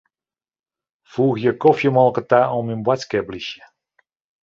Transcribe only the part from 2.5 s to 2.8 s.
oan